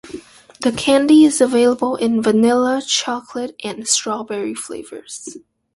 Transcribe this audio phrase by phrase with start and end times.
[0.61, 5.37] The candy is available in vanilla, chocolate, and strawberry flavors.